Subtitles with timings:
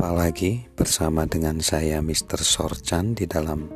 [0.00, 2.40] Jumpa lagi bersama dengan saya Mr.
[2.40, 3.68] Sorchan di dalam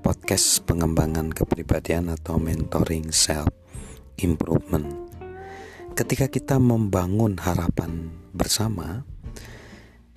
[0.00, 3.52] podcast pengembangan kepribadian atau mentoring self
[4.24, 4.88] improvement.
[5.92, 9.04] Ketika kita membangun harapan bersama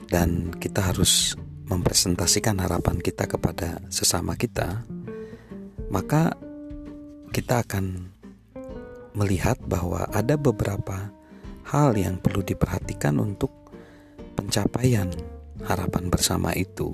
[0.08, 1.36] dan kita harus
[1.68, 4.88] mempresentasikan harapan kita kepada sesama kita,
[5.92, 6.40] maka
[7.36, 8.16] kita akan
[9.12, 11.12] melihat bahwa ada beberapa
[11.68, 13.52] hal yang perlu diperhatikan untuk
[14.40, 15.33] pencapaian
[15.64, 16.92] harapan bersama itu,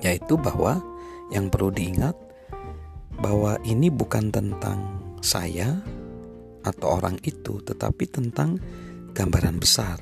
[0.00, 0.80] yaitu bahwa
[1.28, 2.16] yang perlu diingat
[3.18, 5.82] bahwa ini bukan tentang saya
[6.62, 8.60] atau orang itu, tetapi tentang
[9.12, 9.98] gambaran besar.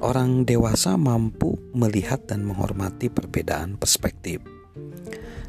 [0.00, 4.40] Orang dewasa mampu melihat dan menghormati perbedaan perspektif.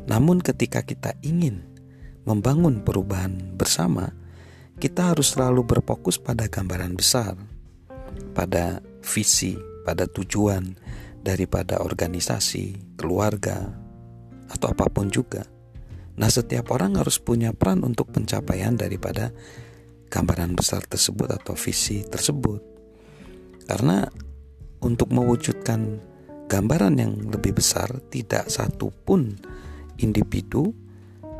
[0.08, 1.61] Namun, ketika kita ingin
[2.25, 4.11] membangun perubahan bersama,
[4.81, 7.38] kita harus selalu berfokus pada gambaran besar,
[8.33, 10.78] pada visi, pada tujuan
[11.22, 13.70] daripada organisasi, keluarga,
[14.50, 15.46] atau apa pun juga.
[16.18, 19.32] Nah, setiap orang harus punya peran untuk pencapaian daripada
[20.12, 22.59] gambaran besar tersebut atau visi tersebut.
[23.64, 24.04] Karena
[24.84, 26.02] untuk mewujudkan
[26.52, 29.40] gambaran yang lebih besar, tidak satu pun
[30.04, 30.76] individu,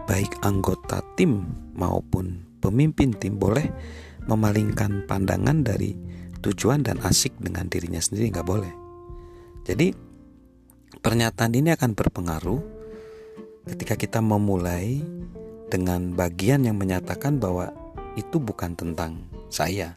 [0.08, 1.44] baik anggota tim
[1.76, 3.68] maupun pemimpin tim, boleh
[4.30, 5.98] memalingkan pandangan dari
[6.42, 8.74] tujuan dan asik dengan dirinya sendiri nggak boleh.
[9.64, 9.94] Jadi
[11.00, 12.62] pernyataan ini akan berpengaruh
[13.70, 15.00] ketika kita memulai
[15.70, 17.72] dengan bagian yang menyatakan bahwa
[18.20, 19.96] itu bukan tentang saya.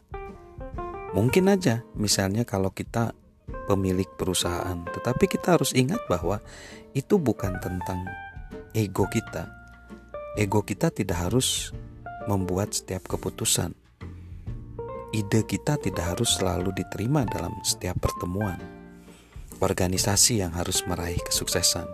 [1.11, 3.11] Mungkin aja misalnya kalau kita
[3.65, 6.39] pemilik perusahaan, tetapi kita harus ingat bahwa
[6.93, 8.05] itu bukan tentang
[8.71, 9.51] ego kita.
[10.35, 11.71] Ego kita tidak harus
[12.27, 13.84] membuat setiap keputusan
[15.15, 18.59] ide kita tidak harus selalu diterima dalam setiap pertemuan.
[19.63, 21.87] Organisasi yang harus meraih kesuksesan.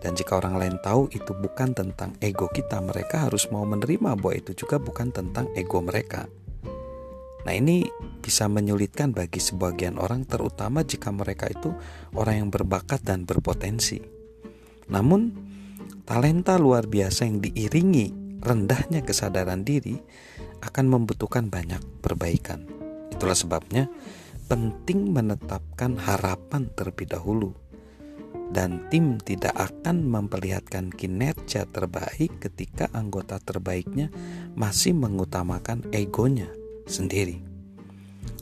[0.00, 4.32] Dan jika orang lain tahu itu bukan tentang ego kita, mereka harus mau menerima bahwa
[4.36, 6.28] itu juga bukan tentang ego mereka.
[7.40, 7.88] Nah, ini
[8.20, 11.72] bisa menyulitkan bagi sebagian orang, terutama jika mereka itu
[12.12, 14.00] orang yang berbakat dan berpotensi.
[14.92, 15.32] Namun,
[16.04, 20.00] talenta luar biasa yang diiringi rendahnya kesadaran diri
[20.60, 22.64] akan membutuhkan banyak perbaikan.
[23.10, 23.88] Itulah sebabnya
[24.46, 27.52] penting menetapkan harapan terlebih dahulu.
[28.50, 34.10] Dan tim tidak akan memperlihatkan kinerja terbaik ketika anggota terbaiknya
[34.58, 36.50] masih mengutamakan egonya
[36.82, 37.38] sendiri.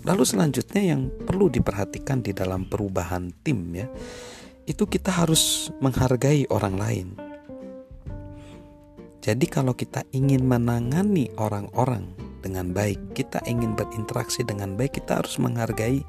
[0.09, 3.85] Lalu selanjutnya yang perlu diperhatikan di dalam perubahan tim ya,
[4.65, 7.28] itu kita harus menghargai orang lain
[9.29, 15.37] jadi kalau kita ingin menangani orang-orang dengan baik, kita ingin berinteraksi dengan baik, kita harus
[15.37, 16.01] menghargai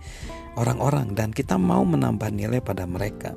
[0.56, 3.36] orang-orang dan kita mau menambah nilai pada mereka.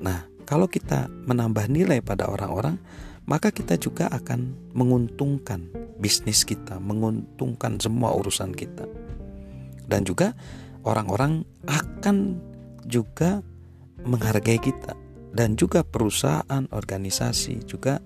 [0.00, 2.80] Nah, kalau kita menambah nilai pada orang-orang,
[3.28, 5.68] maka kita juga akan menguntungkan
[6.00, 8.88] bisnis kita, menguntungkan semua urusan kita.
[9.84, 10.32] Dan juga
[10.88, 12.40] orang-orang akan
[12.88, 13.44] juga
[14.08, 14.96] menghargai kita
[15.36, 18.00] dan juga perusahaan, organisasi juga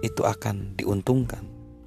[0.00, 1.44] itu akan diuntungkan.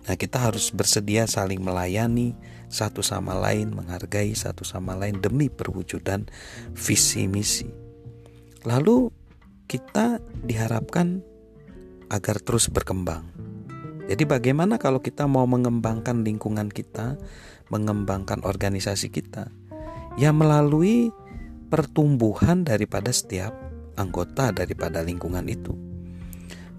[0.10, 2.34] Nah, kita harus bersedia saling melayani
[2.66, 6.26] satu sama lain, menghargai satu sama lain demi perwujudan
[6.74, 7.70] visi misi.
[8.66, 9.14] Lalu
[9.70, 11.22] kita diharapkan
[12.10, 13.30] agar terus berkembang.
[14.10, 17.14] Jadi bagaimana kalau kita mau mengembangkan lingkungan kita,
[17.70, 19.54] mengembangkan organisasi kita?
[20.18, 21.14] Ya melalui
[21.70, 23.54] pertumbuhan daripada setiap
[23.94, 25.89] anggota daripada lingkungan itu.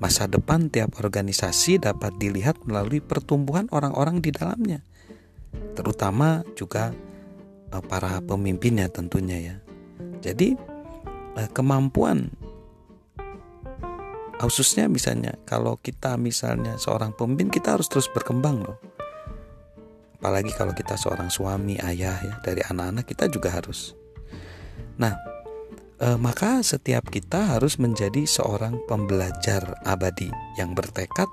[0.01, 4.81] Masa depan tiap organisasi dapat dilihat melalui pertumbuhan orang-orang di dalamnya,
[5.77, 6.97] terutama juga
[7.69, 9.57] eh, para pemimpinnya tentunya ya.
[10.25, 10.57] Jadi
[11.37, 12.33] eh, kemampuan
[14.41, 18.81] khususnya misalnya kalau kita misalnya seorang pemimpin kita harus terus berkembang loh.
[20.17, 23.97] Apalagi kalau kita seorang suami, ayah ya dari anak-anak kita juga harus.
[25.01, 25.17] Nah,
[26.01, 31.29] eh, maka setiap kita harus menjadi seorang pembelajar abadi yang bertekad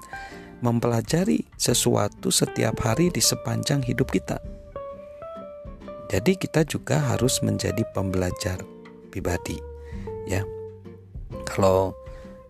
[0.60, 4.42] mempelajari sesuatu setiap hari di sepanjang hidup kita.
[6.08, 8.64] Jadi kita juga harus menjadi pembelajar
[9.12, 9.60] pribadi,
[10.24, 10.40] ya.
[11.44, 11.92] Kalau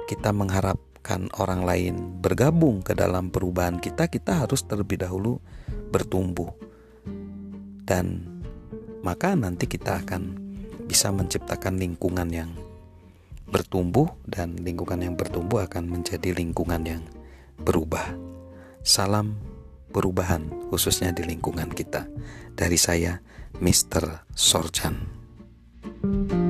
[0.06, 5.42] kita mengharapkan orang lain bergabung ke dalam perubahan kita, kita harus terlebih dahulu
[5.90, 6.54] bertumbuh.
[7.82, 8.30] Dan
[9.02, 10.47] maka nanti kita akan
[10.88, 12.52] bisa menciptakan lingkungan yang
[13.48, 17.04] bertumbuh dan lingkungan yang bertumbuh akan menjadi lingkungan yang
[17.60, 18.16] berubah.
[18.88, 19.36] Salam
[19.92, 22.08] perubahan khususnya di lingkungan kita.
[22.56, 23.20] Dari saya
[23.60, 24.28] Mr.
[24.34, 25.20] Sorjan.
[25.98, 26.47] thank you